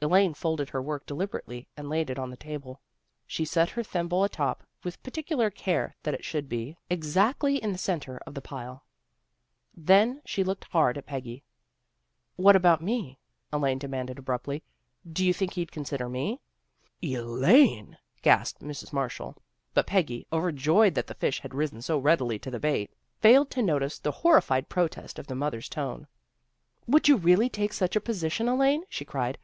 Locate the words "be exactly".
6.48-7.58